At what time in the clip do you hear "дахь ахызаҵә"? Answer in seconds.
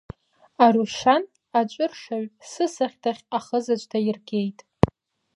3.01-3.85